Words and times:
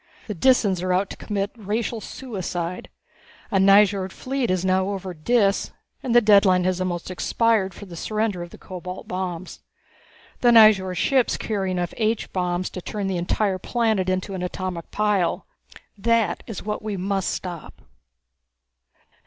The 0.25 0.33
Disans 0.33 0.81
are 0.81 0.91
out 0.91 1.11
to 1.11 1.15
commit 1.15 1.51
racial 1.55 2.01
suicide. 2.01 2.89
A 3.51 3.59
Nyjord 3.59 4.11
fleet 4.11 4.49
is 4.49 4.65
now 4.65 4.89
over 4.89 5.13
Dis 5.13 5.69
and 6.01 6.15
the 6.15 6.21
deadline 6.21 6.63
has 6.63 6.81
almost 6.81 7.11
expired 7.11 7.75
for 7.75 7.85
the 7.85 7.95
surrender 7.95 8.41
of 8.41 8.49
the 8.49 8.57
cobalt 8.57 9.07
bombs. 9.07 9.59
The 10.39 10.49
Nyjord 10.51 10.97
ships 10.97 11.37
carry 11.37 11.69
enough 11.69 11.93
H 11.97 12.33
bombs 12.33 12.71
to 12.71 12.81
turn 12.81 13.05
the 13.05 13.17
entire 13.17 13.59
planet 13.59 14.09
into 14.09 14.33
an 14.33 14.41
atomic 14.41 14.89
pile. 14.89 15.45
That 15.95 16.41
is 16.47 16.63
what 16.65 16.81
we 16.81 16.97
must 16.97 17.29
stop." 17.29 17.83